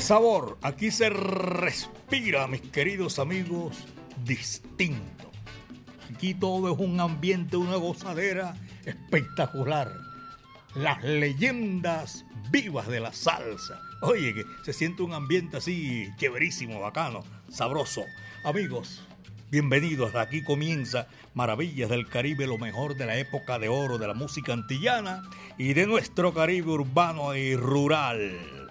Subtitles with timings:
[0.00, 0.58] Sabor.
[0.62, 3.76] Aquí se respira, mis queridos amigos,
[4.24, 5.30] distinto.
[6.14, 9.92] Aquí todo es un ambiente, una gozadera espectacular.
[10.74, 13.80] Las leyendas vivas de la salsa.
[14.00, 18.04] Oye, que se siente un ambiente así chéverísimo, bacano, sabroso.
[18.44, 19.02] Amigos,
[19.50, 20.14] bienvenidos.
[20.14, 24.52] Aquí comienza Maravillas del Caribe, lo mejor de la época de oro de la música
[24.52, 25.22] antillana
[25.56, 28.63] y de nuestro Caribe urbano y rural.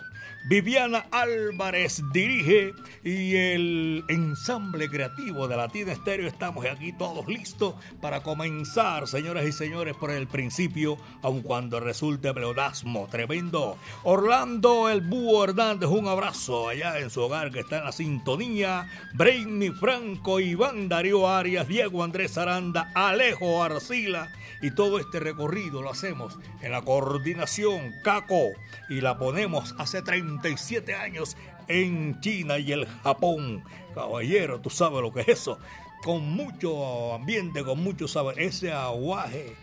[0.46, 8.24] Viviana Álvarez dirige y el ensamble creativo de Latina Estéreo estamos aquí todos listos para
[8.24, 13.78] comenzar, señoras y señores, por el principio, aun cuando resulte pleonasmo tremendo.
[14.04, 18.90] Orlando el Búho Hernández, un abrazo allá en su hogar que está en la sintonía.
[19.14, 24.30] Brainy Franco, Iván Darío Arias, Diego Andrés Aranda, Alejo Arcila
[24.64, 28.52] y todo este recorrido lo hacemos en la coordinación Caco
[28.90, 30.02] y la ponemos hace
[30.42, 33.64] 37 años en China y el Japón.
[33.94, 35.59] Caballero, tú sabes lo que es eso.
[36.03, 38.40] Con mucho ambiente, con mucho saber.
[38.40, 39.56] Ese aguaje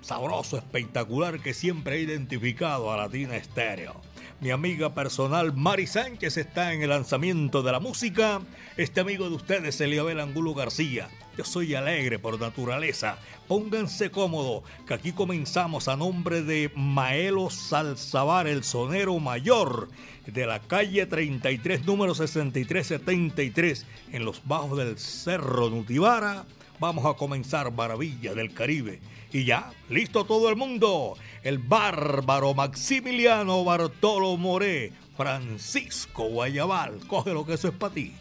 [0.00, 4.00] sabroso, espectacular que siempre ha identificado a Latina Estéreo.
[4.40, 8.40] Mi amiga personal Mari Sánchez está en el lanzamiento de la música.
[8.78, 11.10] Este amigo de ustedes, Eliabel Angulo García.
[11.36, 13.18] Yo soy alegre por naturaleza.
[13.46, 19.88] Pónganse cómodo, que aquí comenzamos a nombre de Maelo Salzabar, el sonero mayor
[20.26, 26.46] de la calle 33, número 6373, en los bajos del Cerro Nutibara.
[26.80, 29.00] Vamos a comenzar Maravilla del Caribe.
[29.32, 31.14] Y ya, listo todo el mundo.
[31.42, 37.06] El bárbaro Maximiliano Bartolo Moré, Francisco Guayabal.
[37.06, 38.14] Coge lo que eso es para ti.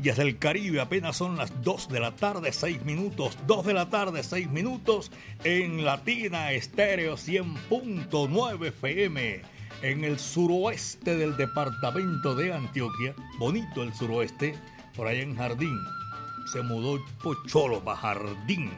[0.00, 4.22] Del Caribe, apenas son las 2 de la tarde, 6 minutos, 2 de la tarde,
[4.22, 5.12] 6 minutos,
[5.44, 9.42] en Latina Estéreo 100.9 FM.
[9.82, 14.58] en el suroeste del departamento de Antioquia, bonito el suroeste,
[14.96, 15.78] por allá en Jardín.
[16.50, 18.70] Se mudó Pocholo para Jardín.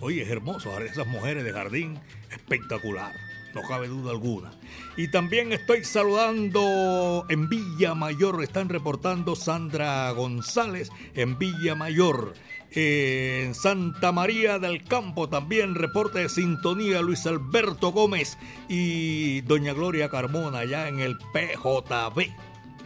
[0.00, 1.98] Oye, es hermoso, esas mujeres de Jardín,
[2.30, 3.12] espectacular,
[3.56, 4.52] no cabe duda alguna.
[4.98, 12.34] Y también estoy saludando en Villa Mayor, están reportando Sandra González en Villa Mayor.
[12.70, 18.36] En Santa María del Campo también reporte de sintonía Luis Alberto Gómez
[18.68, 22.28] y Doña Gloria Carmona allá en el PJB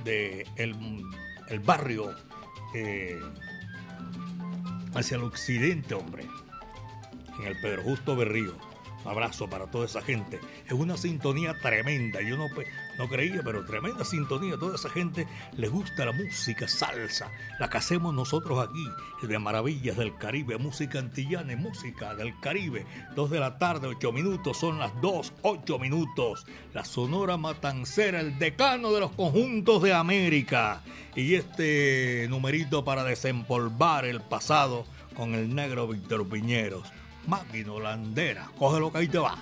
[0.04, 2.14] de el, barrio
[2.74, 3.18] eh,
[4.94, 6.24] hacia el occidente, hombre,
[7.40, 8.69] en el Pedro Justo Berrío.
[9.04, 10.40] Abrazo para toda esa gente.
[10.66, 12.20] Es una sintonía tremenda.
[12.20, 12.48] Yo no,
[12.98, 14.56] no creía, pero tremenda sintonía.
[14.58, 15.26] Toda esa gente
[15.56, 20.98] le gusta la música salsa, la que hacemos nosotros aquí, de Maravillas del Caribe, música
[20.98, 22.86] antillana y música del Caribe.
[23.14, 26.46] Dos de la tarde, ocho minutos, son las dos, ocho minutos.
[26.74, 30.82] La Sonora Matancera, el decano de los conjuntos de América.
[31.16, 34.84] Y este numerito para desempolvar el pasado
[35.16, 36.92] con el negro Víctor Piñeros
[37.26, 38.48] máquina holandera.
[38.80, 39.36] lo que ahí te va.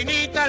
[0.00, 0.39] Maquinita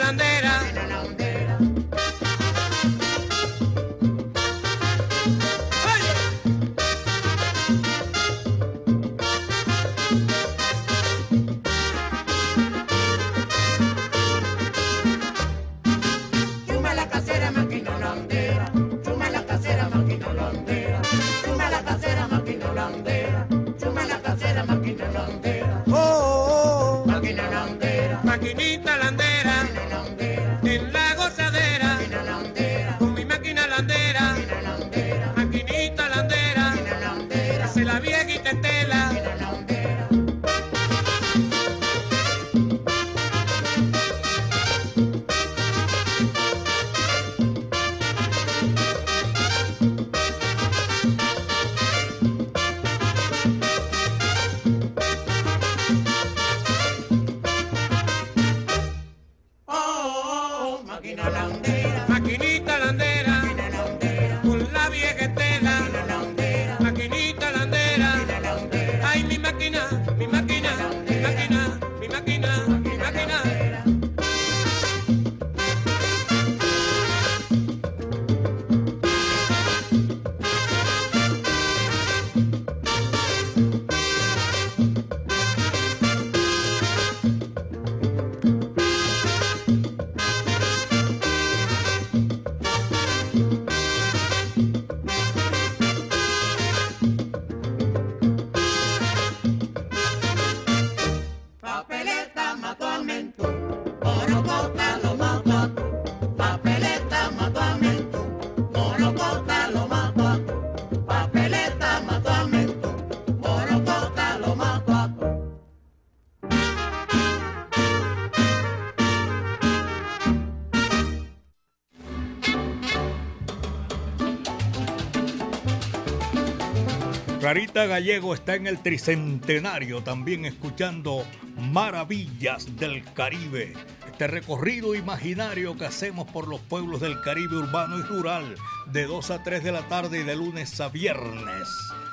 [127.51, 131.25] Clarita Gallego está en el tricentenario también escuchando
[131.57, 133.73] Maravillas del Caribe.
[134.09, 138.55] Este recorrido imaginario que hacemos por los pueblos del Caribe urbano y rural
[138.93, 141.67] de 2 a 3 de la tarde y de lunes a viernes.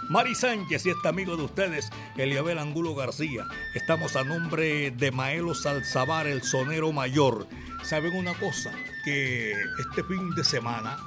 [0.09, 3.45] Mari Sánchez y este amigo de ustedes, Eliabel Angulo García.
[3.77, 7.47] Estamos a nombre de Maelo Salzabar, el sonero mayor.
[7.85, 8.73] ¿Saben una cosa?
[9.05, 10.99] Que este fin de semana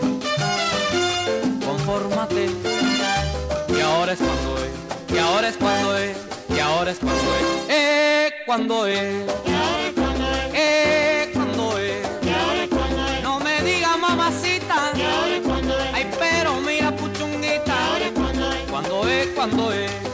[3.67, 4.71] Y ahora es cuando es,
[5.11, 6.17] y ahora es cuando es,
[6.55, 9.25] y ahora es cuando es, eh, cuando es,
[10.53, 12.07] eh, cuando es.
[13.23, 14.91] No me diga mamacita,
[15.93, 17.75] ay, pero mira puchunguita,
[18.69, 20.08] cuando es, cuando es.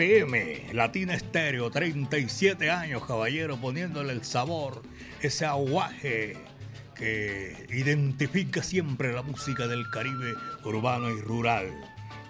[0.00, 4.82] FM, Latina Estéreo, 37 años, caballero, poniéndole el sabor,
[5.22, 6.36] ese aguaje
[6.94, 11.74] que identifica siempre la música del Caribe urbano y rural.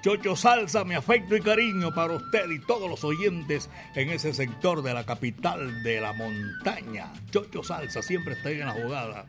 [0.03, 4.81] Chocho Salsa, mi afecto y cariño para usted y todos los oyentes en ese sector
[4.81, 7.13] de la capital de la montaña.
[7.31, 9.27] Chocho Salsa siempre está ahí en la jugada.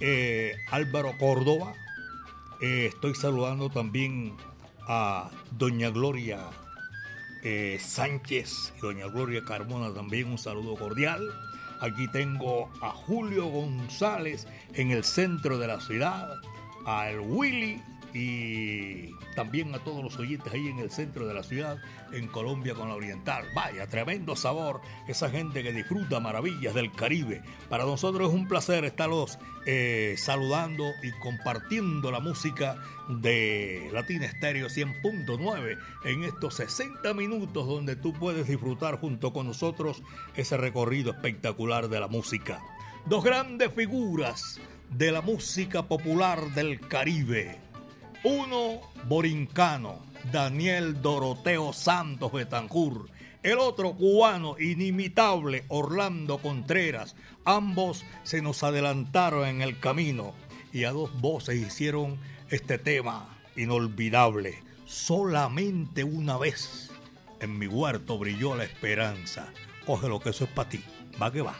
[0.00, 1.74] Eh, Álvaro Córdoba,
[2.60, 4.36] eh, estoy saludando también
[4.88, 6.50] a Doña Gloria
[7.48, 11.22] eh, Sánchez y Doña Gloria Carmona también un saludo cordial.
[11.80, 16.28] Aquí tengo a Julio González en el centro de la ciudad,
[16.86, 17.80] al Willy
[18.16, 21.76] y también a todos los oyentes ahí en el centro de la ciudad,
[22.12, 23.44] en Colombia con la Oriental.
[23.54, 27.42] Vaya, tremendo sabor, esa gente que disfruta maravillas del Caribe.
[27.68, 34.68] Para nosotros es un placer estarlos eh, saludando y compartiendo la música de Latina Estéreo
[34.68, 40.02] 100.9 en estos 60 minutos donde tú puedes disfrutar junto con nosotros
[40.34, 42.62] ese recorrido espectacular de la música.
[43.04, 44.58] Dos grandes figuras
[44.90, 47.65] de la música popular del Caribe.
[48.28, 50.00] Uno borincano,
[50.32, 53.08] Daniel Doroteo Santos Betancur.
[53.40, 57.14] El otro cubano inimitable, Orlando Contreras.
[57.44, 60.34] Ambos se nos adelantaron en el camino
[60.72, 62.18] y a dos voces hicieron
[62.50, 64.60] este tema inolvidable.
[64.86, 66.90] Solamente una vez
[67.38, 69.52] en mi huerto brilló la esperanza.
[69.86, 70.82] Coge lo que eso es para ti.
[71.22, 71.54] Va que va.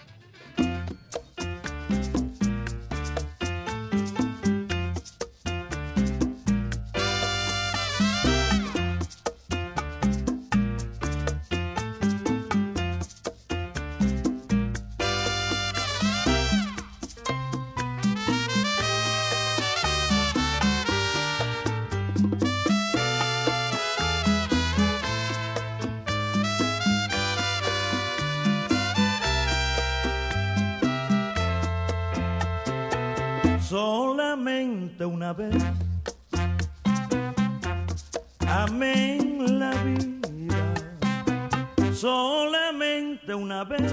[43.35, 43.93] Una vez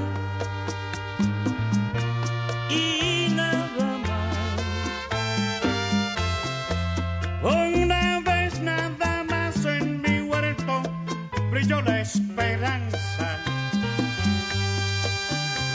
[2.69, 4.37] y nada más.
[7.41, 10.83] Una vez nada más en mi huerto
[11.51, 13.37] brilló la esperanza,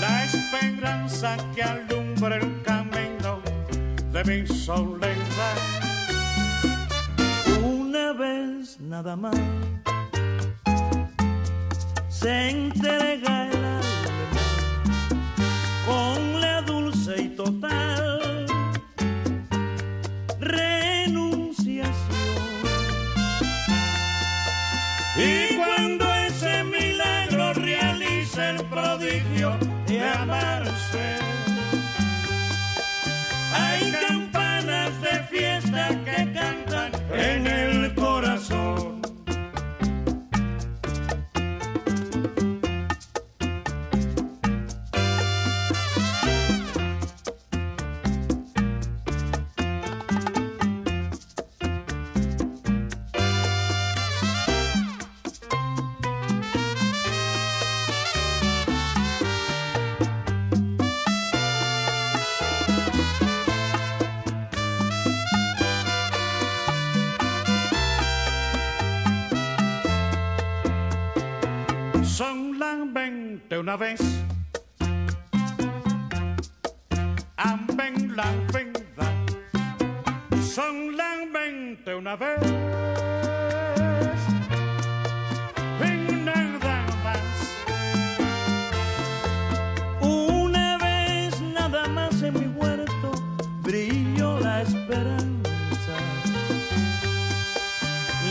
[0.01, 3.41] la esperanza que alumbra el camino
[4.13, 5.59] de mi soledad.
[7.63, 9.35] Una vez nada más
[12.21, 13.68] se entrega el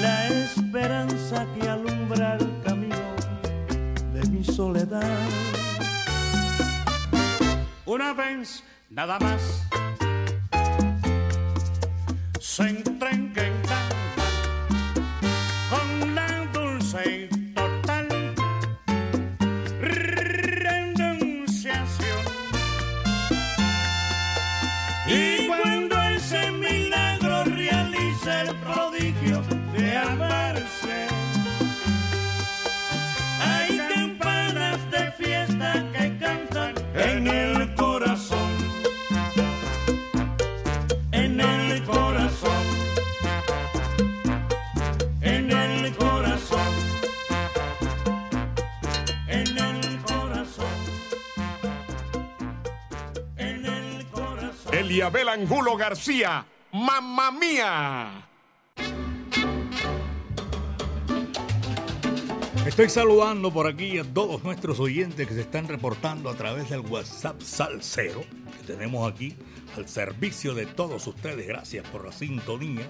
[0.01, 2.95] La esperanza que alumbra el camino
[4.13, 5.17] de mi soledad.
[7.85, 9.66] Una vez nada más
[55.07, 58.27] Eliabel Angulo García, mamá mía.
[62.65, 66.81] Estoy saludando por aquí a todos nuestros oyentes que se están reportando a través del
[66.81, 68.21] WhatsApp Salcero
[68.57, 69.37] que tenemos aquí
[69.77, 71.47] al servicio de todos ustedes.
[71.47, 72.89] Gracias por la sintonía.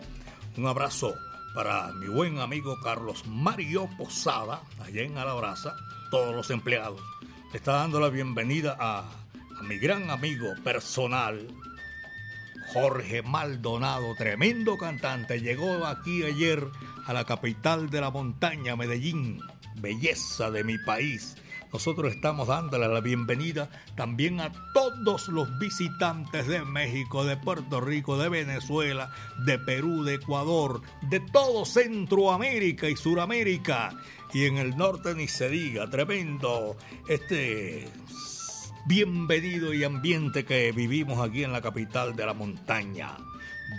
[0.58, 1.14] Un abrazo
[1.54, 5.76] para mi buen amigo Carlos Mario Posada, allá en Alabraza,
[6.10, 7.00] todos los empleados.
[7.52, 9.02] Le está dando la bienvenida a,
[9.60, 11.48] a mi gran amigo personal,
[12.74, 16.68] Jorge Maldonado, tremendo cantante, llegó aquí ayer
[17.06, 19.40] a la capital de la montaña, Medellín,
[19.76, 21.38] belleza de mi país.
[21.72, 28.18] Nosotros estamos dándole la bienvenida también a todos los visitantes de México, de Puerto Rico,
[28.18, 29.12] de Venezuela,
[29.46, 33.96] de Perú, de Ecuador, de todo Centroamérica y Suramérica.
[34.34, 36.78] Y en el norte ni se diga, tremendo
[37.08, 37.88] este
[38.88, 43.18] bienvenido y ambiente que vivimos aquí en la capital de la montaña.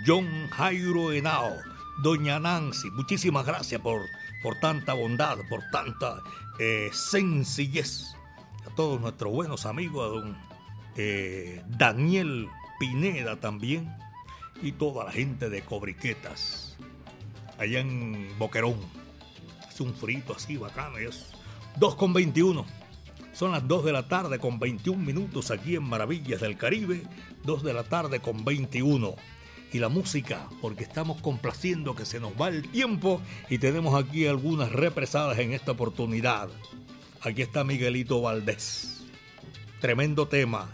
[0.06, 1.56] John Jairo Henao,
[2.02, 4.02] Doña Nancy, muchísimas gracias por,
[4.42, 6.22] por tanta bondad, por tanta
[6.58, 8.14] eh, sencillez.
[8.70, 10.36] A todos nuestros buenos amigos, a don
[10.96, 12.46] eh, Daniel
[12.78, 13.90] Pineda también,
[14.60, 16.76] y toda la gente de Cobriquetas,
[17.58, 18.76] allá en Boquerón.
[19.66, 21.30] Hace un frito así bacano, es
[21.78, 22.77] 2 con 21.
[23.32, 27.02] Son las 2 de la tarde con 21 minutos aquí en Maravillas del Caribe,
[27.44, 29.14] 2 de la tarde con 21.
[29.72, 34.26] Y la música, porque estamos complaciendo que se nos va el tiempo y tenemos aquí
[34.26, 36.48] algunas represadas en esta oportunidad.
[37.20, 39.04] Aquí está Miguelito Valdés.
[39.80, 40.70] Tremendo tema.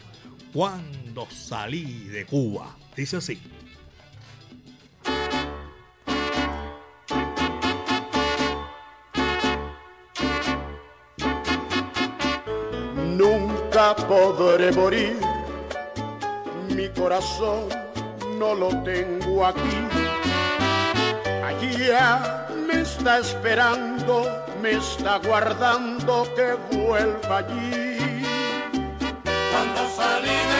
[0.52, 2.76] Cuando salí de Cuba.
[2.96, 3.40] Dice así.
[14.76, 15.18] Morir,
[16.68, 17.68] mi corazón
[18.38, 19.88] no lo tengo aquí.
[21.42, 28.22] Allá me está esperando, me está guardando que vuelva allí.
[29.50, 30.53] Cuando salí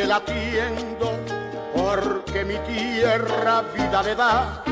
[0.00, 1.18] y sigue latiendo,
[1.74, 4.62] porque mi tierra vida le da.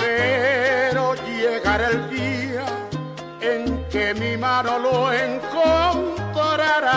[0.00, 2.64] Pero llegará el día
[3.40, 6.92] en que mi mano lo encontrará.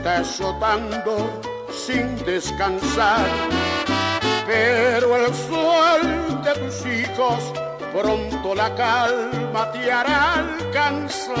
[0.00, 1.30] Está azotando
[1.70, 3.26] sin descansar,
[4.46, 7.52] pero el sol de tus hijos
[7.92, 11.40] pronto la calma te hará alcanzar.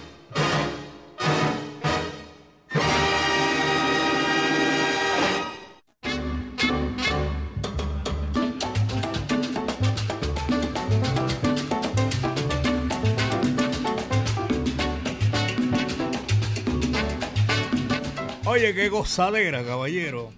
[18.51, 20.33] Oye, qué gozadera, caballero.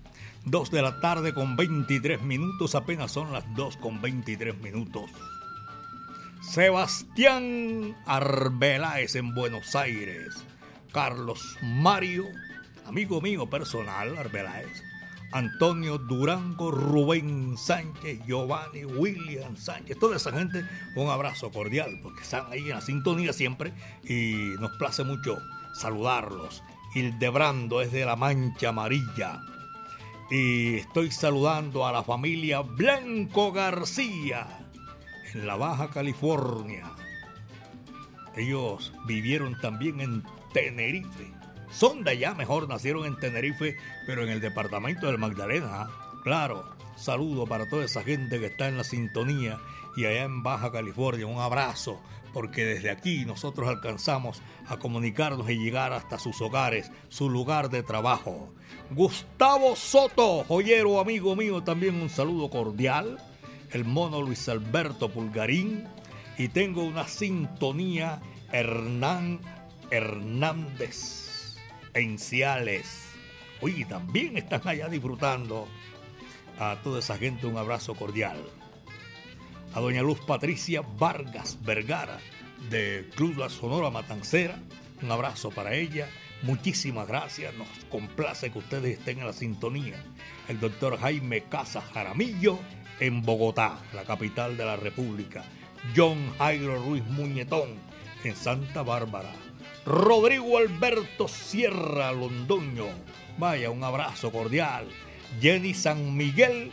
[0.46, 5.10] Dos de la tarde con 23 minutos, apenas son las 2 con 23 minutos.
[6.44, 10.46] Sebastián Arbeláez en Buenos Aires.
[10.92, 12.26] Carlos Mario,
[12.86, 14.84] amigo mío personal, Arbeláez.
[15.32, 20.64] Antonio Durango, Rubén Sánchez, Giovanni, William Sánchez, toda esa gente,
[20.96, 23.74] un abrazo cordial, porque están ahí en la sintonía siempre
[24.04, 25.40] y nos place mucho
[25.74, 26.62] saludarlos.
[26.96, 29.42] Hildebrando es de la Mancha Amarilla.
[30.30, 34.48] Y estoy saludando a la familia Blanco García
[35.34, 36.92] en la Baja California.
[38.36, 41.32] Ellos vivieron también en Tenerife.
[41.72, 43.76] Son de allá, mejor nacieron en Tenerife,
[44.06, 45.88] pero en el departamento del Magdalena.
[46.24, 49.60] Claro, saludo para toda esa gente que está en la sintonía
[49.96, 51.26] y allá en Baja California.
[51.26, 52.00] Un abrazo,
[52.34, 57.84] porque desde aquí nosotros alcanzamos a comunicarnos y llegar hasta sus hogares, su lugar de
[57.84, 58.52] trabajo.
[58.90, 63.20] Gustavo Soto, joyero amigo mío, también un saludo cordial.
[63.72, 65.88] El mono Luis Alberto Pulgarín.
[66.38, 68.20] Y tengo una sintonía
[68.52, 69.40] Hernán
[69.92, 71.58] Hernández
[71.94, 73.06] en Ciales.
[73.62, 75.68] Oye, también están allá disfrutando.
[76.60, 78.38] A toda esa gente un abrazo cordial.
[79.74, 82.20] A doña Luz Patricia Vargas Vergara
[82.70, 84.60] de Cruz La Sonora Matancera.
[85.02, 86.08] Un abrazo para ella.
[86.44, 87.56] Muchísimas gracias.
[87.56, 89.96] Nos complace que ustedes estén en la sintonía.
[90.48, 92.60] El doctor Jaime Casa Jaramillo
[93.00, 95.44] en Bogotá, la capital de la República.
[95.96, 97.70] John Jairo Ruiz Muñetón
[98.24, 99.34] en Santa Bárbara.
[99.88, 102.86] Rodrigo Alberto Sierra Londoño.
[103.40, 104.88] Vaya, un abrazo cordial.
[105.42, 106.72] Jenny San Miguel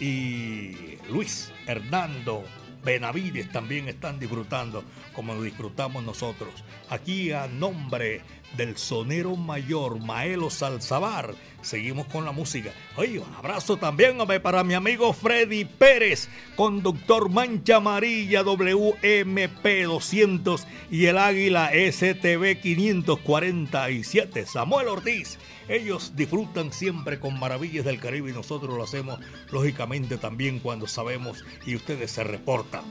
[0.00, 2.44] y Luis Hernando
[2.86, 6.52] Benavides también están disfrutando como lo disfrutamos nosotros.
[6.88, 8.20] Aquí a nombre
[8.56, 11.34] del sonero mayor Maelo Salzabar,
[11.66, 12.72] seguimos con la música.
[12.96, 21.06] Oye, un abrazo también para mi amigo Freddy Pérez, conductor Mancha Amarilla WMP 200 y
[21.06, 25.38] el Águila STB 547, Samuel Ortiz.
[25.68, 29.18] Ellos disfrutan siempre con maravillas del Caribe y nosotros lo hacemos
[29.50, 32.84] lógicamente también cuando sabemos y ustedes se reportan.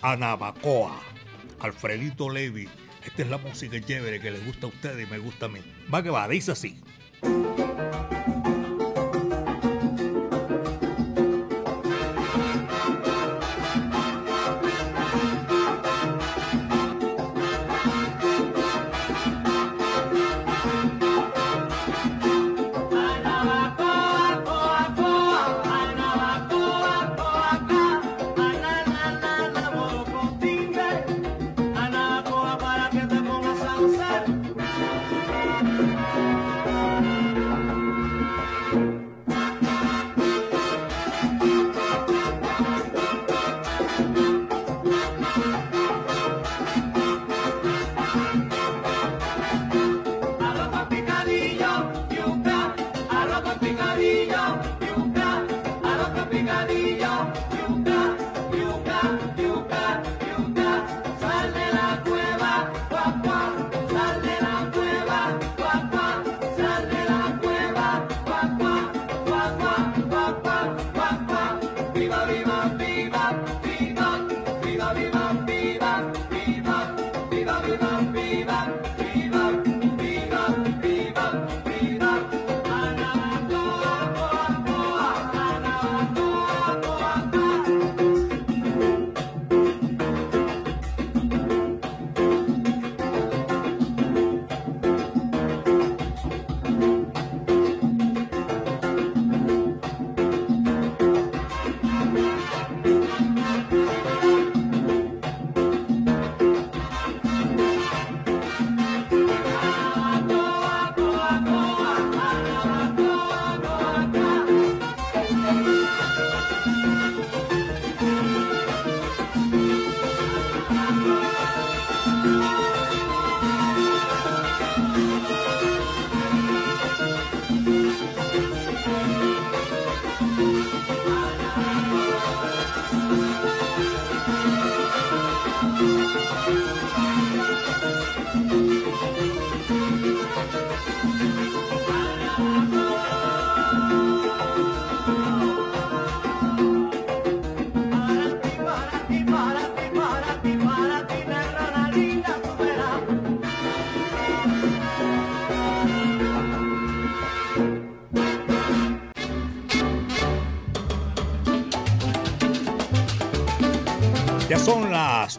[0.00, 1.00] A Navacoa,
[1.58, 2.68] Alfredito Levi.
[3.04, 5.60] Esta es la música chévere que les gusta a ustedes y me gusta a mí.
[5.92, 6.78] Va que va, dice así.
[7.22, 8.37] うん。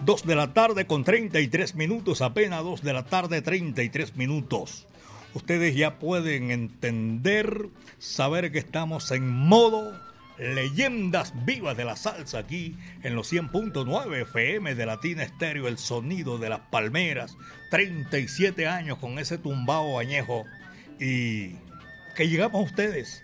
[0.09, 4.87] 2 de la tarde con 33 minutos, apenas 2 de la tarde 33 minutos.
[5.35, 7.67] Ustedes ya pueden entender,
[7.99, 9.93] saber que estamos en modo
[10.39, 16.39] leyendas vivas de la salsa aquí en los 100.9 FM de Latina Estéreo, el sonido
[16.39, 17.37] de las palmeras.
[17.69, 20.45] 37 años con ese tumbao añejo
[20.99, 21.49] y
[22.15, 23.23] que llegamos a ustedes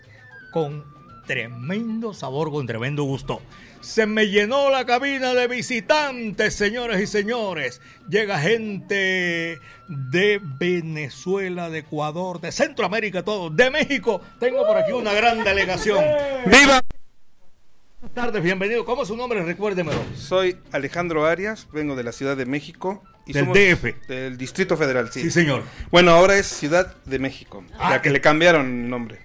[0.52, 0.84] con
[1.26, 3.42] tremendo sabor, con tremendo gusto.
[3.86, 7.80] Se me llenó la cabina de visitantes, señores y señores.
[8.08, 14.20] Llega gente de Venezuela, de Ecuador, de Centroamérica, todo, de México.
[14.40, 16.04] Tengo por aquí una gran delegación.
[16.46, 16.80] ¡Viva!
[18.00, 18.84] Buenas tardes, bienvenido.
[18.84, 19.40] ¿Cómo es su nombre?
[19.44, 20.00] Recuérdemelo.
[20.16, 23.04] Soy Alejandro Arias, vengo de la Ciudad de México.
[23.24, 24.08] Del DF.
[24.08, 25.22] Del Distrito Federal, sí.
[25.22, 25.62] Sí, señor.
[25.92, 29.20] Bueno, ahora es Ciudad de México, Ah, ya que qué- le cambiaron el nombre.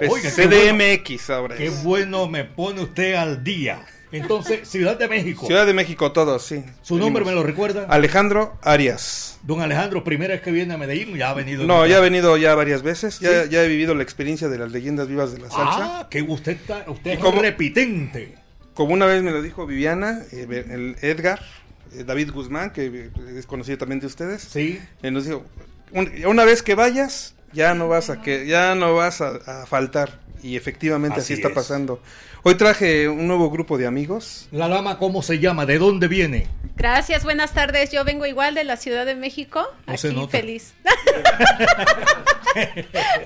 [0.00, 0.78] Es Oiga, qué bueno.
[0.78, 1.82] CDMX ahora Qué es.
[1.84, 3.84] bueno me pone usted al día.
[4.12, 5.46] Entonces, Ciudad de México.
[5.46, 6.62] Ciudad de México, todos, sí.
[6.82, 7.86] ¿Su nombre me lo recuerda?
[7.88, 9.38] Alejandro Arias.
[9.42, 11.64] Don Alejandro, primera vez que viene a Medellín, ya ha venido.
[11.64, 13.50] No, ya he venido ya varias veces, ya, ¿Sí?
[13.50, 16.00] ya he vivido la experiencia de las leyendas vivas de la salsa.
[16.00, 17.38] Ah, que usted está, usted es cómo?
[17.38, 18.34] un repitente.
[18.74, 21.40] Como una vez me lo dijo Viviana, eh, el Edgar,
[21.94, 24.42] eh, David Guzmán, que eh, es conocido también de ustedes.
[24.42, 24.80] Sí.
[25.02, 25.44] Eh, nos dijo,
[25.92, 29.66] "Un- una vez que vayas, ya no vas a que ya no vas a, a
[29.66, 30.20] faltar.
[30.42, 31.54] Y efectivamente así, Así está es.
[31.54, 32.00] pasando.
[32.44, 34.46] Hoy traje un nuevo grupo de amigos.
[34.52, 35.66] La dama, ¿cómo se llama?
[35.66, 36.46] ¿De dónde viene?
[36.76, 37.90] Gracias, buenas tardes.
[37.90, 39.66] Yo vengo igual de la Ciudad de México.
[39.86, 40.36] No se aquí nota.
[40.38, 40.74] feliz.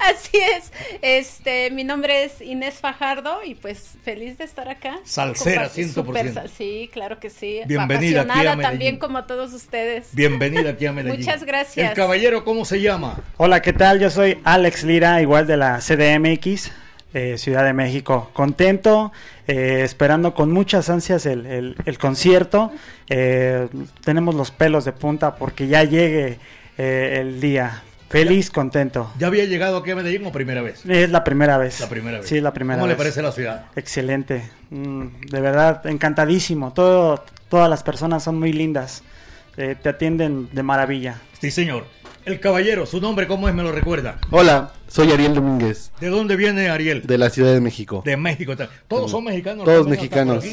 [0.01, 0.73] Así es.
[1.03, 4.99] Este, mi nombre es Inés Fajardo y pues feliz de estar acá.
[5.05, 5.93] Salsera, Compartir 100%.
[5.93, 7.61] súper sal- Sí, claro que sí.
[7.67, 8.63] Bienvenida aquí a Medellín.
[8.63, 10.09] también como todos ustedes.
[10.13, 11.19] Bienvenida aquí a Medellín.
[11.19, 11.89] Muchas gracias.
[11.91, 13.19] El caballero, ¿cómo se llama?
[13.37, 13.99] Hola, ¿qué tal?
[13.99, 16.71] Yo soy Alex Lira, igual de la CDMX,
[17.15, 18.31] eh, Ciudad de México.
[18.33, 19.13] Contento,
[19.49, 22.73] eh, esperando con muchas ansias el, el- el concierto.
[23.09, 23.69] Eh,
[24.05, 26.39] tenemos los pelos de punta porque ya llegue
[26.79, 27.83] eh, el día.
[28.09, 29.13] Feliz, contento.
[29.19, 30.85] ¿Ya había llegado aquí a Medellín o primera vez?
[30.85, 31.79] Es la primera vez.
[31.81, 32.27] La primera vez.
[32.29, 32.99] Sí, la primera ¿Cómo le vez.
[32.99, 33.67] parece la ciudad?
[33.77, 34.43] Excelente.
[34.71, 36.73] Mm, de verdad, encantadísimo.
[36.73, 39.03] Todo, todas las personas son muy lindas.
[39.57, 41.17] te atienden de maravilla.
[41.41, 41.85] Sí, señor.
[42.25, 43.55] El caballero, su nombre, ¿cómo es?
[43.55, 44.19] Me lo recuerda.
[44.31, 47.03] Hola, soy Ariel Domínguez, ¿De dónde viene Ariel?
[47.07, 48.03] de la Ciudad de México.
[48.05, 48.55] De México.
[48.89, 49.65] Todos son mexicanos.
[49.65, 50.45] Todos mexicanos.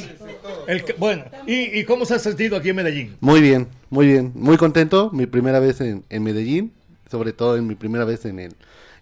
[0.67, 3.17] El bueno, ¿y, y cómo se ha sentido aquí en Medellín?
[3.19, 4.31] Muy bien, muy bien.
[4.33, 5.11] Muy contento.
[5.11, 6.71] Mi primera vez en, en Medellín,
[7.11, 8.55] sobre todo en mi primera vez en el,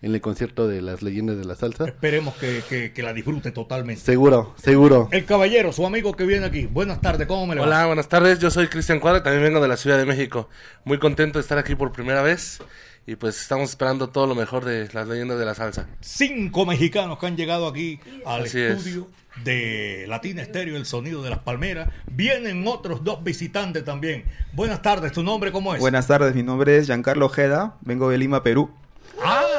[0.06, 1.86] en el concierto de las leyendas de la salsa.
[1.86, 4.02] Esperemos que, que- que la disfrute totalmente.
[4.02, 5.10] Seguro, seguro.
[5.12, 6.68] El caballero, su amigo que viene aquí.
[6.68, 7.68] Buenas tardes, ¿cómo me le va?
[7.68, 8.38] Hola, buenas tardes.
[8.38, 10.48] Yo soy Cristian Cuadra, también vengo de la Ciudad de México.
[10.84, 12.60] Muy contento de estar aquí por primera vez
[13.08, 15.88] y pues estamos esperando todo lo mejor de las leyendas de la salsa.
[16.02, 18.78] Cinco mexicanos que han llegado aquí al Así es.
[18.78, 19.10] estudio
[19.44, 21.90] de Latina Estéreo, el sonido de las palmeras.
[22.12, 24.26] Vienen otros dos visitantes también.
[24.54, 25.80] Buenas tardes, ¿tu nombre cómo es?
[25.82, 28.70] Buenas tardes, mi nombre es Giancarlo Ojeda, vengo de Lima, Perú.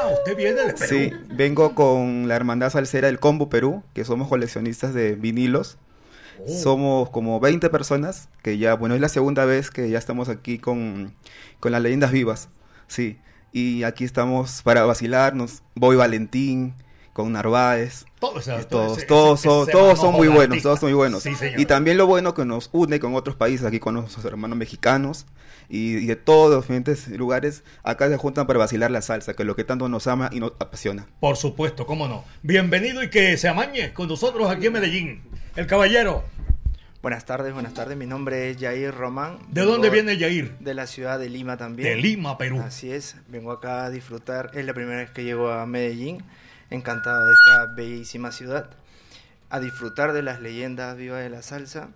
[0.06, 0.86] Ah, usted viene de Perú.
[0.88, 5.78] Sí, vengo con la Hermandad Salsera del Combo Perú, que somos coleccionistas de vinilos.
[6.38, 6.48] Oh.
[6.48, 10.58] Somos como 20 personas, que ya, bueno, es la segunda vez que ya estamos aquí
[10.58, 11.14] con,
[11.60, 12.48] con las leyendas vivas.
[12.88, 13.18] Sí,
[13.52, 15.62] y aquí estamos para vacilarnos.
[15.74, 16.74] Voy Valentín,
[17.14, 18.04] con Narváez.
[18.20, 21.22] Todo todo todos, ese- todos, ese- ese todos son muy buenos, todos son muy buenos.
[21.22, 24.58] Sí, y también lo bueno que nos une con otros países, aquí con nuestros hermanos
[24.58, 25.24] mexicanos
[25.68, 29.42] y, y de todos los diferentes lugares, acá se juntan para vacilar la salsa, que
[29.42, 31.06] es lo que tanto nos ama y nos apasiona.
[31.20, 32.24] Por supuesto, cómo no.
[32.42, 35.22] Bienvenido y que se amañe con nosotros aquí en Medellín.
[35.56, 36.24] El caballero.
[37.02, 37.96] Buenas tardes, buenas tardes.
[37.96, 39.38] Mi nombre es Jair Román.
[39.48, 40.58] ¿De Vengo dónde viene Yair?
[40.58, 41.88] De la ciudad de Lima también.
[41.88, 42.60] De Lima, Perú.
[42.60, 43.16] Así es.
[43.28, 44.50] Vengo acá a disfrutar.
[44.54, 46.24] Es la primera vez que llego a Medellín.
[46.68, 48.70] Encantado de esta bellísima ciudad.
[49.50, 51.90] A disfrutar de las leyendas vivas de la salsa.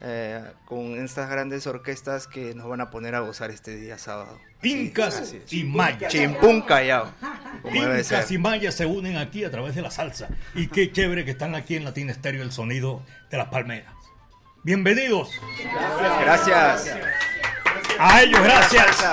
[0.00, 4.38] Eh, con estas grandes orquestas que nos van a poner a gozar este día sábado.
[4.62, 5.52] Incas es.
[5.52, 6.12] y mayas.
[6.12, 7.12] Chimpún Callao.
[7.72, 10.28] Incas y mayas se unen aquí a través de la salsa.
[10.54, 13.94] Y qué chévere que están aquí en Latina Estéreo, el sonido de las palmeras.
[14.62, 15.30] Bienvenidos.
[16.20, 16.94] Gracias.
[17.98, 19.04] A ellos, gracias.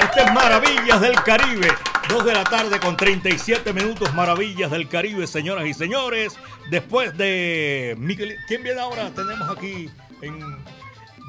[0.00, 1.68] Este es Maravillas del Caribe.
[2.08, 4.14] Dos de la tarde con 37 minutos.
[4.14, 6.36] Maravillas del Caribe, señoras y señores.
[6.70, 8.36] Después de Miguel.
[8.46, 9.10] ¿Quién viene ahora?
[9.10, 9.90] Tenemos aquí
[10.22, 10.64] en.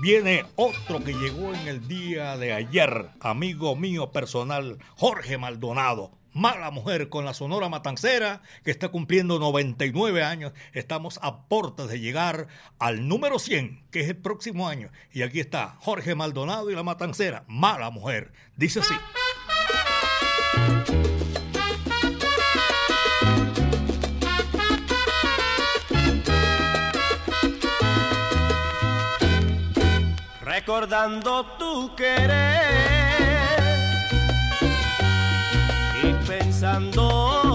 [0.02, 6.12] Viene otro que llegó en el día de ayer, amigo mío personal, Jorge Maldonado.
[6.34, 10.54] Mala mujer con la Sonora Matancera, que está cumpliendo 99 años.
[10.74, 12.48] Estamos a puertas de llegar
[12.80, 14.90] al número 100, que es el próximo año.
[15.12, 17.44] Y aquí está Jorge Maldonado y la Matancera.
[17.48, 18.32] Mala mujer.
[18.56, 18.96] Dice así.
[30.62, 32.30] Recordando tu querer
[36.04, 37.51] y pensando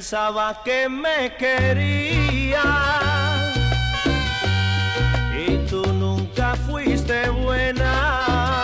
[0.00, 2.62] Pensaba que me quería
[5.36, 8.62] y tú nunca fuiste buena.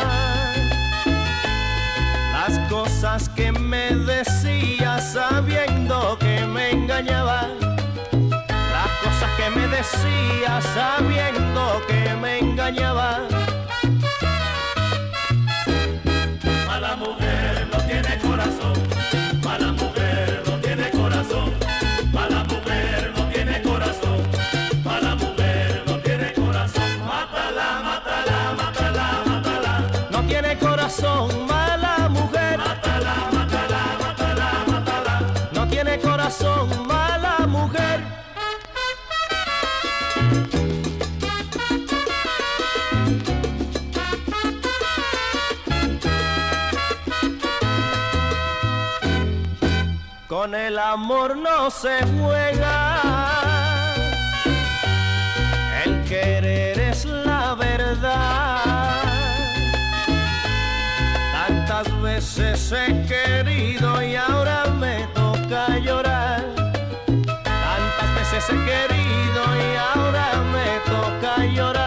[2.32, 7.48] Las cosas que me decías sabiendo que me engañaba.
[8.72, 13.28] Las cosas que me decías sabiendo que me engañaba.
[50.76, 53.00] El amor no se juega.
[55.82, 59.02] El querer es la verdad.
[61.32, 66.44] Tantas veces he querido y ahora me toca llorar.
[67.64, 71.85] Tantas veces he querido y ahora me toca llorar.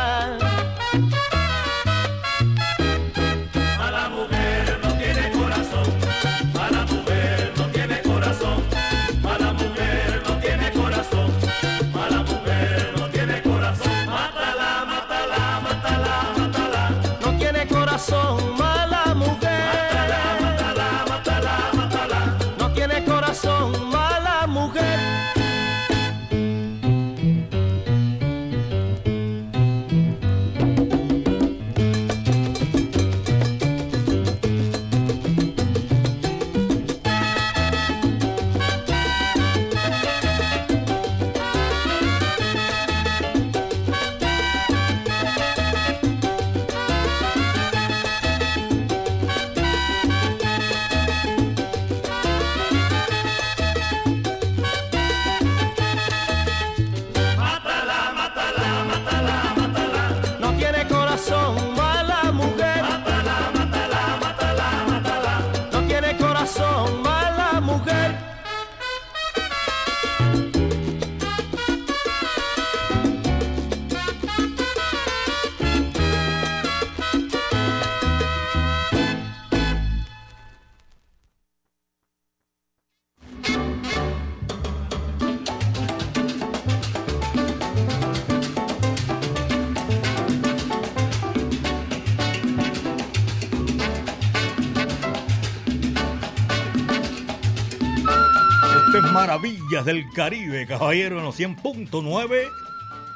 [99.86, 102.50] Del Caribe, caballero, en los 100.9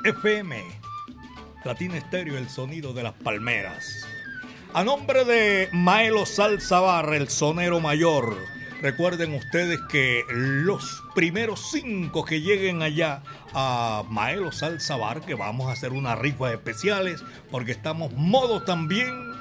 [0.06, 0.64] FM.
[1.66, 4.08] Latina Estéreo, el sonido de las palmeras.
[4.74, 8.38] A nombre de Maelo Salzabar, el sonero mayor.
[8.82, 15.74] Recuerden ustedes que los primeros cinco que lleguen allá a Maelo Salzabar, que vamos a
[15.74, 19.34] hacer unas rifas especiales, porque estamos modo también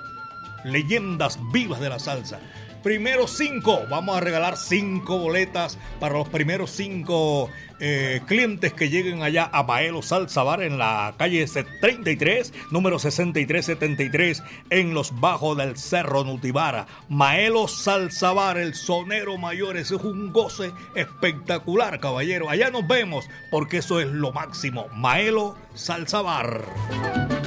[0.65, 2.41] leyendas vivas de la salsa.
[2.83, 9.23] Primeros cinco, vamos a regalar cinco boletas para los primeros cinco eh, clientes que lleguen
[9.23, 15.77] allá a Maelo Salsa Bar en la calle 33, número 6373, en los bajos del
[15.77, 16.87] Cerro Nutibara.
[17.09, 22.51] Maelo Salsa Bar, el sonero mayor, ese es un goce espectacular, caballero.
[22.51, 24.89] Allá nos vemos, porque eso es lo máximo.
[24.95, 27.42] Maelo Salsa Bar.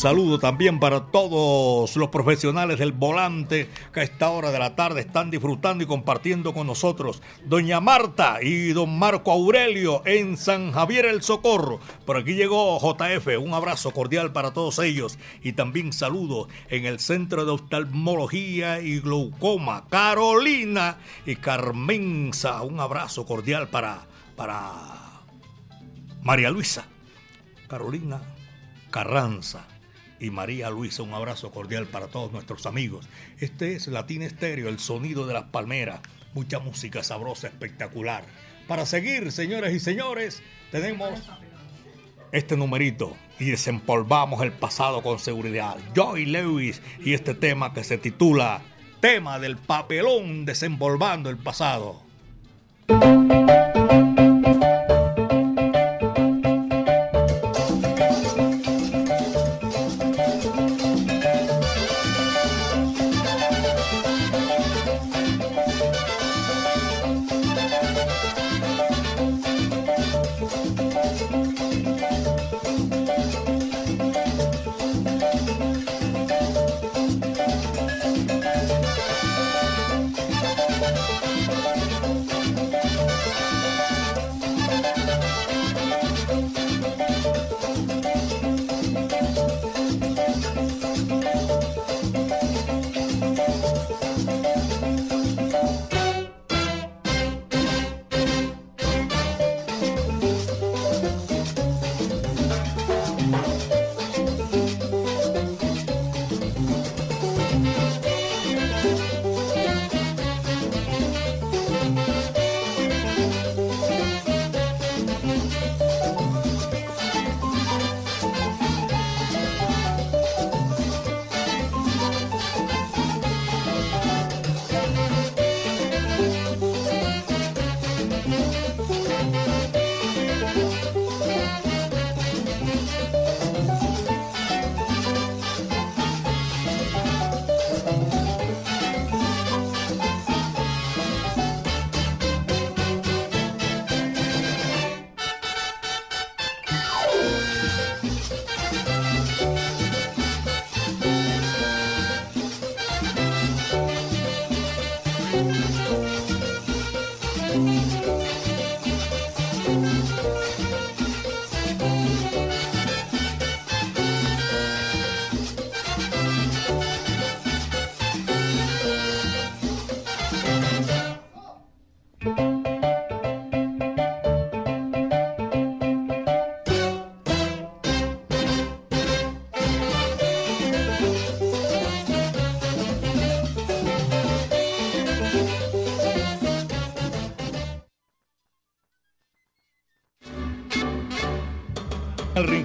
[0.00, 5.02] Saludo también para todos los profesionales del volante que a esta hora de la tarde
[5.02, 7.20] están disfrutando y compartiendo con nosotros.
[7.44, 11.80] Doña Marta y don Marco Aurelio en San Javier el Socorro.
[12.06, 13.26] Por aquí llegó JF.
[13.42, 15.18] Un abrazo cordial para todos ellos.
[15.42, 19.86] Y también saludo en el Centro de Oftalmología y Glaucoma.
[19.90, 20.96] Carolina
[21.26, 22.62] y Carmenza.
[22.62, 24.72] Un abrazo cordial para, para
[26.22, 26.86] María Luisa.
[27.68, 28.22] Carolina
[28.90, 29.66] Carranza
[30.20, 31.02] y María Luisa.
[31.02, 33.08] Un abrazo cordial para todos nuestros amigos.
[33.38, 36.00] Este es Latina Estéreo, el sonido de las palmeras.
[36.34, 38.24] Mucha música sabrosa, espectacular.
[38.68, 41.28] Para seguir, señores y señores, tenemos
[42.32, 45.76] este numerito y desempolvamos el pasado con seguridad.
[45.94, 48.62] Joy Lewis y este tema que se titula
[49.00, 52.02] Tema del papelón desenvolvando el pasado.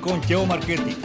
[0.05, 0.95] Rincón, Cheo Marchetti.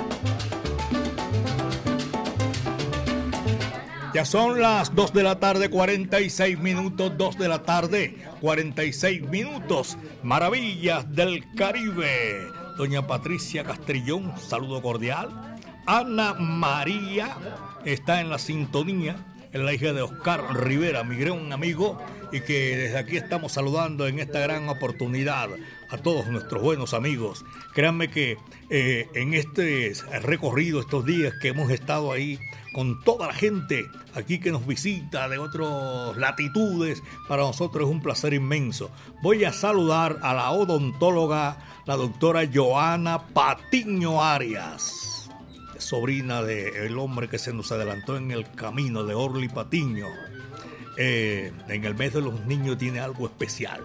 [4.13, 9.97] Ya son las 2 de la tarde, 46 minutos, 2 de la tarde, 46 minutos.
[10.23, 12.49] Maravillas del Caribe.
[12.77, 15.57] Doña Patricia Castrillón, saludo cordial.
[15.87, 17.37] Ana María
[17.85, 19.17] está en la sintonía,
[19.53, 21.99] es la hija de Oscar Rivera, mi gran amigo,
[22.33, 25.49] y que desde aquí estamos saludando en esta gran oportunidad
[25.91, 27.45] a todos nuestros buenos amigos.
[27.75, 28.39] Créanme que
[28.71, 32.39] eh, en este recorrido, estos días que hemos estado ahí
[32.73, 38.03] con toda la gente aquí que nos visita de otras latitudes, para nosotros es un
[38.03, 38.91] placer inmenso.
[39.23, 45.29] Voy a saludar a la odontóloga, la doctora Joana Patiño Arias,
[45.79, 50.07] sobrina del hombre que se nos adelantó en el camino de Orly Patiño.
[50.97, 53.81] Eh, en el mes de los niños tiene algo especial.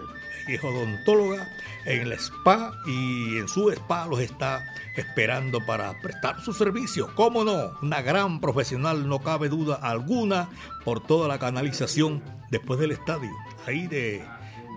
[0.48, 1.48] Es odontóloga
[1.86, 4.64] en el spa y en su spa los está
[4.96, 7.12] esperando para prestar su servicio.
[7.14, 7.72] ¿Cómo no?
[7.82, 10.48] Una gran profesional, no cabe duda alguna,
[10.84, 13.30] por toda la canalización después del estadio,
[13.66, 14.24] ahí de,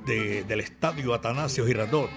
[0.07, 2.09] de- del estadio Atanasio Girardot.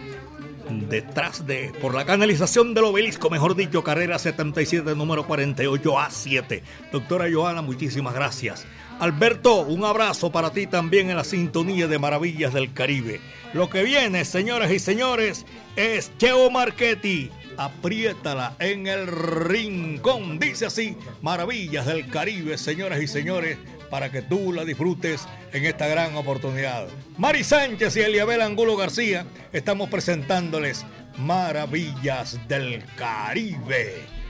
[0.89, 6.63] Detrás de, por la canalización del obelisco, mejor dicho, carrera 77, número 48A7.
[6.93, 8.65] Doctora Joana, muchísimas gracias.
[9.01, 13.21] Alberto, un abrazo para ti también en la sintonía de Maravillas del Caribe.
[13.53, 15.45] Lo que viene, señoras y señores,
[15.77, 17.31] es Cheo Marchetti.
[17.57, 20.39] Apriétala en el rincón.
[20.39, 23.59] Dice así, Maravillas del Caribe, señoras y señores,
[23.91, 26.89] para que tú la disfrutes en esta gran oportunidad.
[27.19, 30.87] Mari Sánchez y Eliabel Angulo García estamos presentándoles
[31.19, 34.22] Maravillas del Caribe.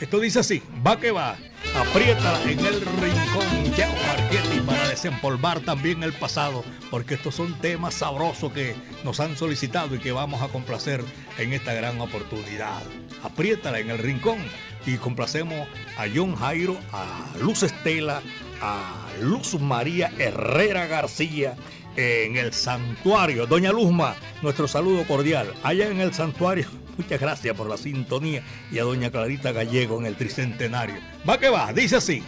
[0.00, 1.36] Esto dice así, va que va,
[1.76, 7.94] apriétala en el rincón, Cheo Marchetti, para desempolvar también el pasado, porque estos son temas
[7.94, 8.74] sabrosos que
[9.04, 11.04] nos han solicitado y que vamos a complacer
[11.36, 12.82] en esta gran oportunidad.
[13.22, 14.38] Apriétala en el rincón
[14.86, 18.22] y complacemos a John Jairo, a Luz Estela,
[18.62, 21.56] a Luz María Herrera García
[21.96, 23.46] en el santuario.
[23.46, 25.52] Doña Luzma, nuestro saludo cordial.
[25.62, 26.66] Allá en el santuario,
[26.96, 28.42] muchas gracias por la sintonía.
[28.70, 30.96] Y a Doña Clarita Gallego en el tricentenario.
[31.28, 32.22] Va que va, dice así.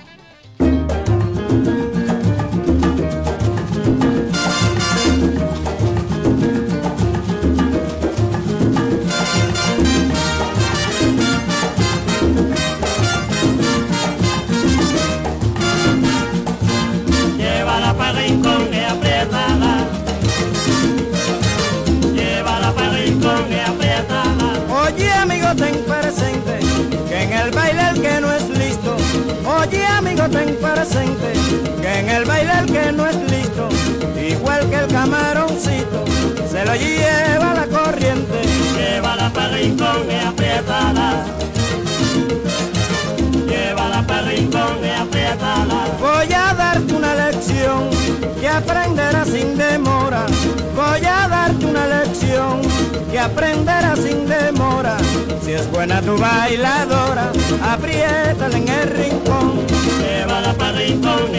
[30.33, 31.33] Ten presente
[31.81, 33.69] que en el baile el que no es listo.
[34.19, 36.05] Igual que el camaroncito
[36.51, 38.41] se lo lleva la corriente.
[38.77, 41.25] Llévala para rincón y apriétala.
[41.25, 42.02] Llévala
[44.07, 45.81] para rincón y apriétala.
[46.01, 47.91] Voy a darte una lección
[48.41, 50.27] que aprenderás sin demora.
[50.75, 52.61] Voy a darte una lección
[53.11, 54.97] que aprenderás sin demora.
[55.45, 59.63] Si es buena tu bailadora, apriétala en el rincón.
[60.59, 61.33] Para rincón.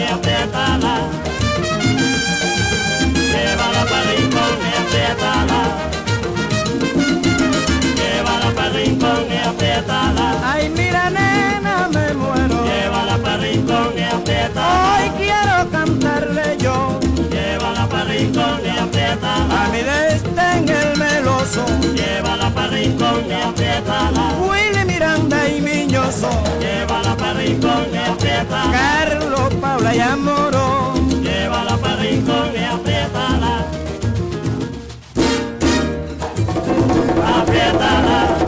[3.32, 5.62] Llévala para rincón y apriétala.
[7.98, 10.26] Llévala para rincón y apriétala.
[10.52, 11.63] Ay, mira nena,
[14.52, 17.00] Hoy quiero cantarle yo.
[17.30, 19.64] Llévala para rincón y apriétala.
[19.64, 21.64] A mi en el meloso.
[21.94, 24.34] Llévala para rincón y apriétala.
[24.40, 26.28] Willy Miranda y Miñoso.
[26.60, 28.70] Llévala para rincón y apriétala.
[28.70, 30.94] Carlos, Paula y Amoró.
[31.22, 32.64] Llévala para rincón y.
[32.64, 33.66] Apriétala.
[37.40, 38.43] Apriétala.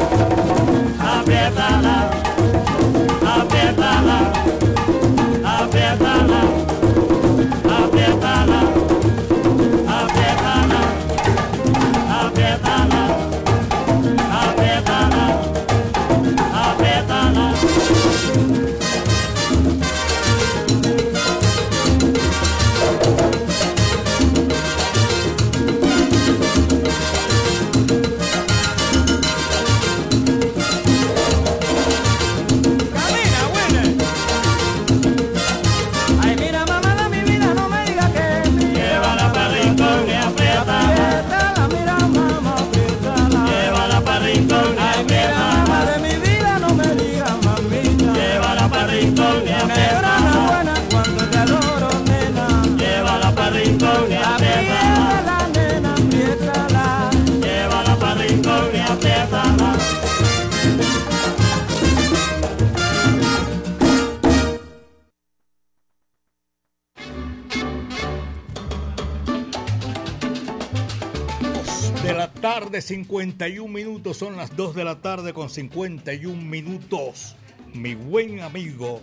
[73.17, 74.19] 51 minutos.
[74.19, 77.35] Son las 2 de la tarde con 51 minutos.
[77.73, 79.01] Mi buen amigo,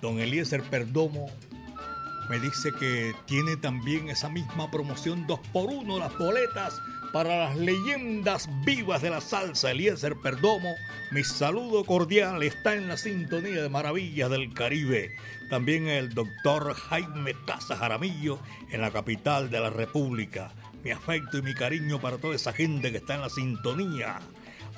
[0.00, 1.26] don Eliezer Perdomo,
[2.30, 6.80] me dice que tiene también esa misma promoción 2 por 1 las boletas
[7.12, 9.72] para las leyendas vivas de la salsa.
[9.72, 10.74] Eliezer Perdomo,
[11.10, 15.14] mi saludo cordial está en la sintonía de Maravillas del Caribe.
[15.50, 18.38] También el doctor Jaime Casa Jaramillo
[18.70, 20.54] en la capital de la República.
[20.82, 24.18] Mi afecto y mi cariño para toda esa gente que está en la sintonía.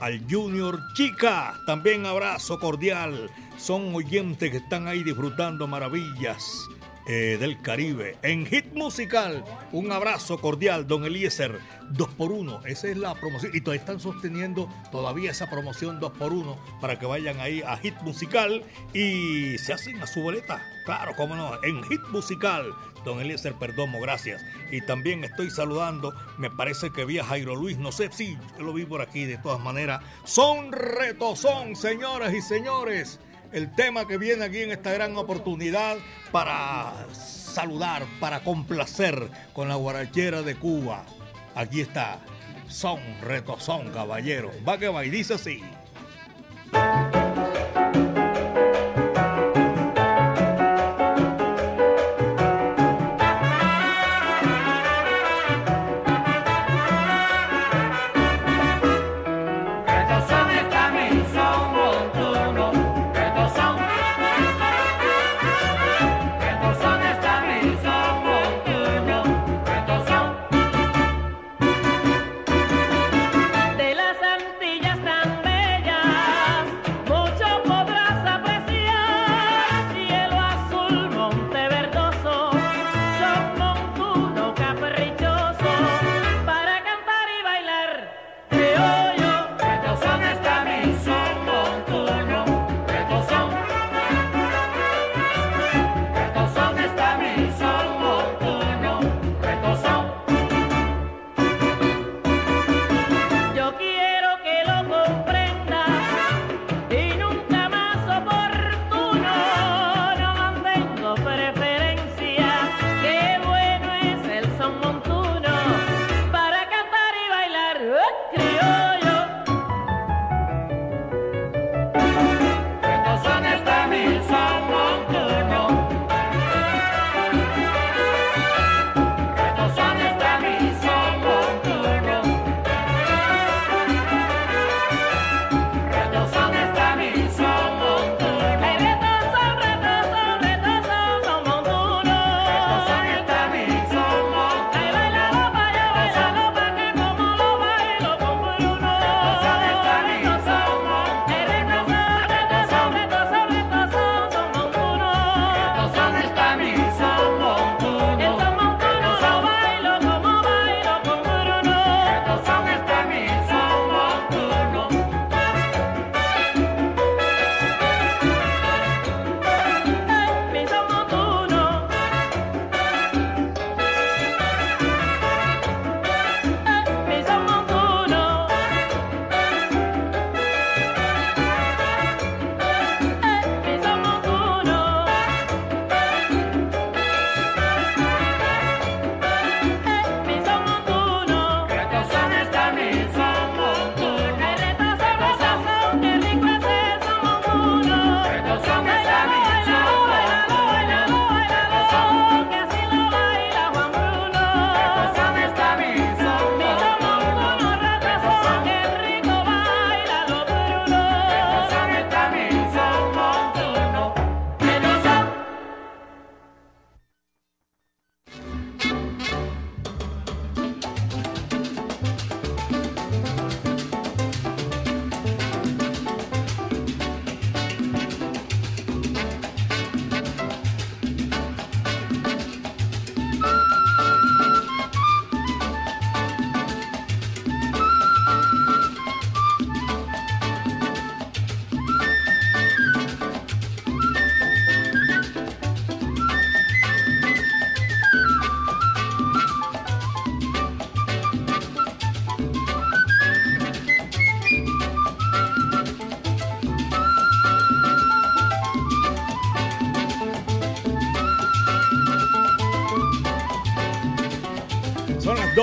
[0.00, 3.30] Al Junior Chica, también abrazo cordial.
[3.56, 6.68] Son oyentes que están ahí disfrutando maravillas
[7.06, 8.16] eh, del Caribe.
[8.22, 11.58] En Hit Musical, un abrazo cordial, don Eliezer.
[11.90, 13.52] 2 por 1 esa es la promoción.
[13.54, 17.76] Y todavía están sosteniendo todavía esa promoción 2 por 1 para que vayan ahí a
[17.76, 18.62] Hit Musical
[18.94, 20.62] y se hacen a su boleta.
[20.84, 22.72] Claro, cómo no, en Hit Musical.
[23.04, 24.42] Don Eliezer Perdomo, gracias.
[24.70, 28.72] Y también estoy saludando, me parece que vi a Jairo Luis, no sé si lo
[28.72, 30.02] vi por aquí de todas maneras.
[30.24, 33.18] Son retozón, señoras y señores
[33.52, 35.96] el tema que viene aquí en esta gran oportunidad
[36.30, 41.04] para saludar, para complacer con la guarachera de Cuba.
[41.54, 42.18] Aquí está,
[42.68, 44.50] son retozón, caballero.
[44.66, 45.62] Va que va y dice así.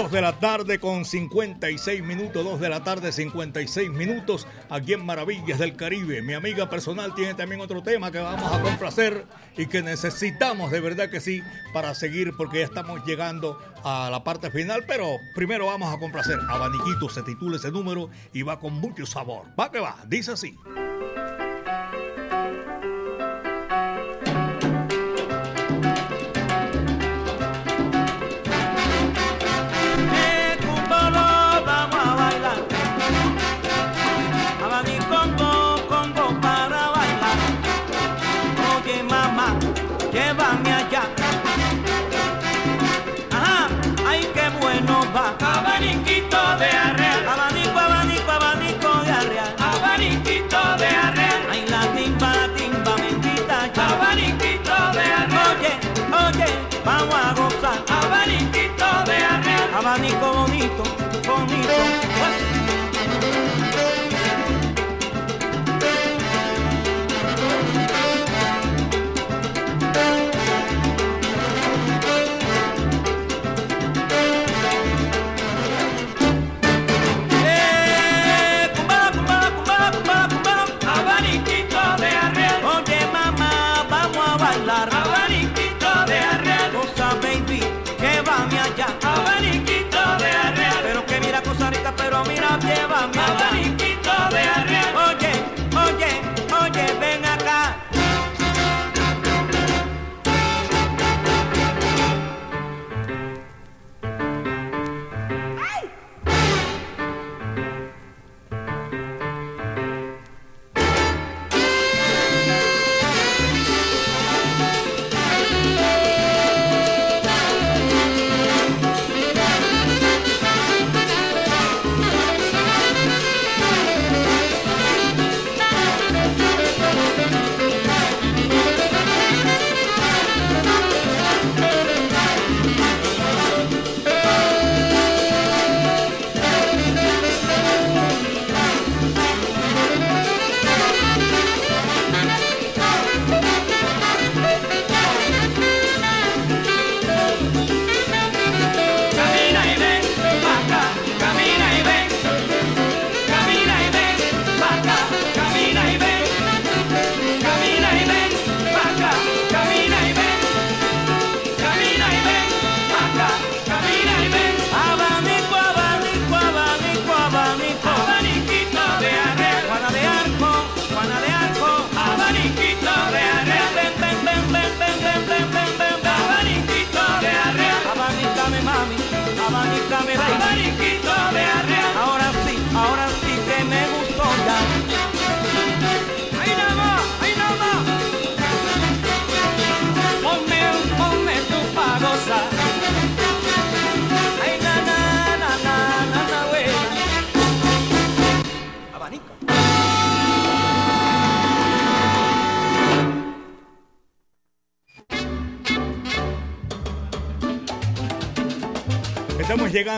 [0.09, 5.05] 2 de la tarde con 56 minutos, 2 de la tarde 56 minutos aquí en
[5.05, 6.23] Maravillas del Caribe.
[6.23, 10.79] Mi amiga personal tiene también otro tema que vamos a complacer y que necesitamos de
[10.79, 11.43] verdad que sí
[11.73, 16.39] para seguir porque ya estamos llegando a la parte final, pero primero vamos a complacer.
[16.49, 19.45] Abaniquito se titula ese número y va con mucho sabor.
[19.59, 20.57] Va que va, dice así.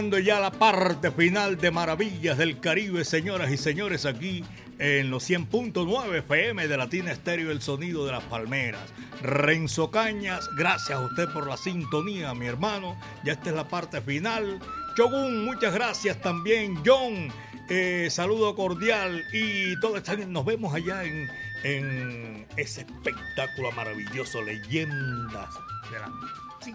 [0.02, 4.43] Llegando ya a la parte final de Maravillas del Caribe, señoras y señores, aquí
[4.80, 8.82] en los 100.9 FM de Latina Estéreo, el sonido de las palmeras.
[9.22, 12.99] Renzo Cañas, gracias a usted por la sintonía, mi hermano.
[13.24, 14.60] Ya esta es la parte final.
[14.97, 16.82] Chogun, muchas gracias también.
[16.84, 17.28] John,
[17.70, 20.16] eh, saludo cordial y todo está.
[20.16, 21.30] Nos vemos allá en,
[21.64, 25.54] en ese espectáculo maravilloso, leyendas
[25.91, 26.12] de la...
[26.60, 26.74] Sí,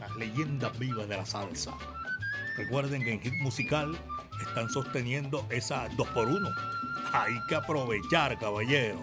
[0.00, 1.72] las leyendas vivas de la salsa.
[2.56, 3.96] Recuerden que en Hit Musical
[4.40, 6.54] están sosteniendo esa 2x1.
[7.12, 8.98] Hay que aprovechar, caballero.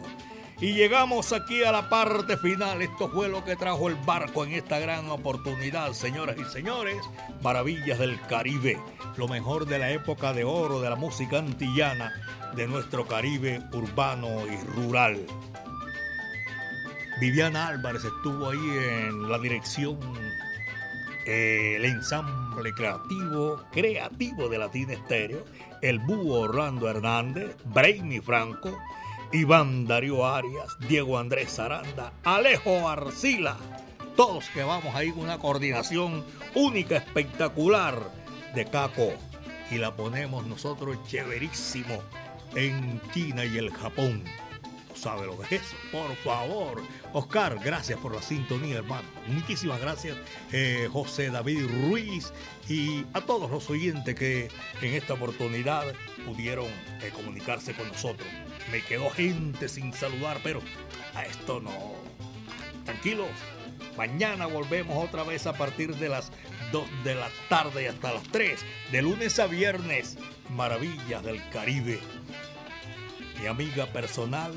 [0.59, 2.81] Y llegamos aquí a la parte final.
[2.81, 6.97] Esto fue lo que trajo el barco en esta gran oportunidad, señoras y señores.
[7.41, 8.79] Maravillas del Caribe.
[9.17, 12.13] Lo mejor de la época de oro de la música antillana
[12.55, 15.25] de nuestro Caribe urbano y rural.
[17.19, 19.99] Viviana Álvarez estuvo ahí en la dirección
[21.25, 22.42] eh, el ensamble
[22.73, 25.43] creativo, creativo de Latina Estéreo,
[25.81, 28.77] el búho Orlando Hernández, Brainy Franco,
[29.31, 33.57] Iván Darío Arias, Diego Andrés Aranda, Alejo Arcila,
[34.15, 36.23] todos que vamos ahí con una coordinación
[36.55, 37.95] única, espectacular
[38.53, 39.13] de Caco.
[39.71, 42.03] Y la ponemos nosotros chéverísimo
[42.55, 44.23] en China y el Japón.
[45.03, 46.81] Sabe lo que es eso, por favor.
[47.11, 49.03] Oscar, gracias por la sintonía, hermano.
[49.27, 50.17] Muchísimas gracias,
[50.53, 52.31] eh, José David Ruiz
[52.69, 54.47] y a todos los oyentes que
[54.81, 55.93] en esta oportunidad
[56.25, 56.67] pudieron
[57.01, 58.27] eh, comunicarse con nosotros.
[58.71, 60.61] Me quedó gente sin saludar, pero
[61.15, 61.95] a esto no.
[62.85, 63.27] Tranquilos,
[63.97, 66.31] mañana volvemos otra vez a partir de las
[66.71, 68.57] 2 de la tarde hasta las 3,
[68.93, 70.17] de lunes a viernes.
[70.49, 71.99] Maravillas del Caribe.
[73.41, 74.53] Mi amiga personal,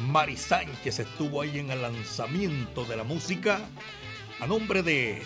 [0.00, 3.60] Mari Sánchez, estuvo ahí en el lanzamiento de la música
[4.40, 5.22] a nombre de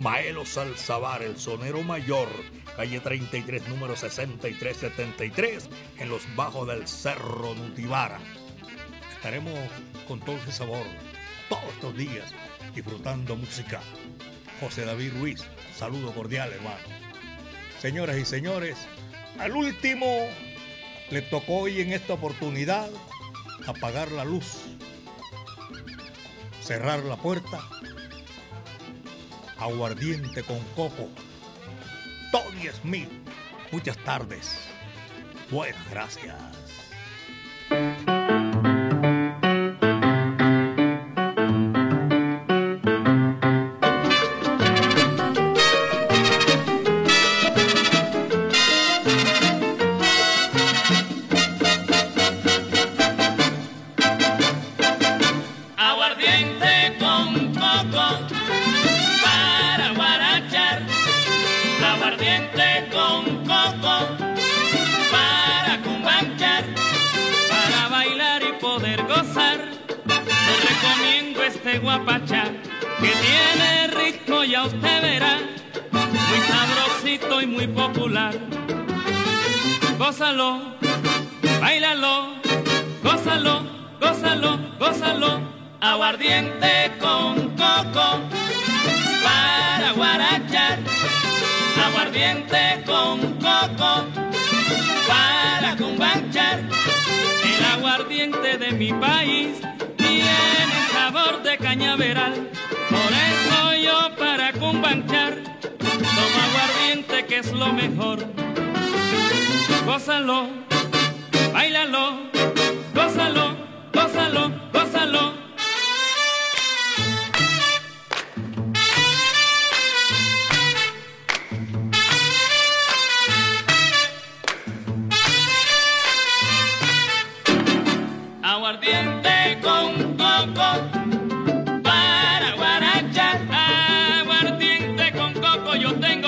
[0.00, 2.28] Maelo Salzabar, el sonero mayor,
[2.76, 5.68] calle 33, número 6373,
[5.98, 8.18] en los bajos del Cerro Nutibara.
[9.12, 9.58] Estaremos
[10.08, 10.86] con todo ese sabor
[11.48, 12.34] todos estos días
[12.74, 13.80] disfrutando música.
[14.58, 15.44] José David Ruiz,
[15.76, 16.80] saludo cordial, hermano.
[17.80, 18.76] Señoras y señores,
[19.38, 20.06] al último
[21.10, 22.90] le tocó hoy en esta oportunidad
[23.70, 24.62] apagar la luz,
[26.62, 27.60] cerrar la puerta,
[29.58, 31.08] aguardiente con coco.
[32.30, 33.10] Tony Smith,
[33.72, 34.58] muchas tardes.
[35.50, 36.59] Buenas gracias.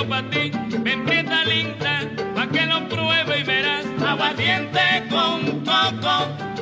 [0.05, 0.50] Para ti.
[0.80, 3.86] Ven prieta linda, pa' que lo pruebe y verás.
[4.05, 6.61] Aguardiente con coco